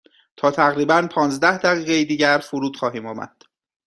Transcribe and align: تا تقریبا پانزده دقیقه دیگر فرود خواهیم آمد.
تا 0.37 0.51
تقریبا 0.51 1.07
پانزده 1.11 1.57
دقیقه 1.57 2.03
دیگر 2.05 2.37
فرود 2.37 2.77
خواهیم 2.77 3.05
آمد. 3.05 3.41